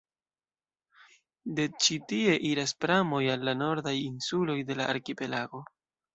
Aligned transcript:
De 1.59 1.65
ĉi 1.87 1.97
tie 2.13 2.39
iras 2.53 2.73
pramoj 2.87 3.21
al 3.35 3.45
la 3.51 3.55
nordaj 3.61 3.95
insuloj 4.01 4.59
de 4.73 4.81
la 4.83 4.91
arkipelago. 4.97 5.65